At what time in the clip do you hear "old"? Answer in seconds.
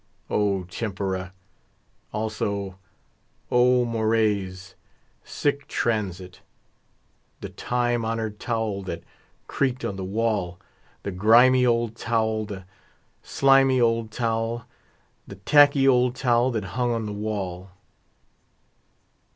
11.67-11.95, 13.79-14.09, 15.87-16.15